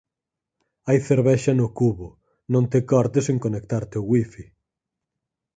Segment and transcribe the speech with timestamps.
[0.87, 2.07] Hai cervexa no cubo.
[2.53, 4.45] Non te cortes en conectarte ó wifi.